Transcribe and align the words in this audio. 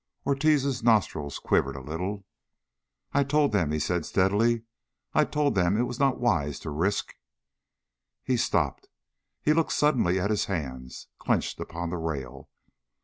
Ortiz's 0.25 0.81
nostrils 0.81 1.37
quivered 1.37 1.75
a 1.75 1.79
little. 1.79 2.25
"I 3.13 3.23
told 3.23 3.51
them," 3.51 3.69
he 3.71 3.77
said 3.77 4.03
steadily, 4.03 4.63
"I 5.13 5.25
told 5.25 5.53
them 5.53 5.77
it 5.77 5.83
was 5.83 5.99
not 5.99 6.19
wise 6.19 6.59
to 6.61 6.71
risk...." 6.71 7.13
He 8.23 8.35
stopped. 8.35 8.89
He 9.43 9.53
looked 9.53 9.73
suddenly 9.73 10.19
at 10.19 10.31
his 10.31 10.45
hands, 10.45 11.05
clenched 11.19 11.59
upon 11.59 11.91
the 11.91 11.97
rail. 11.99 12.49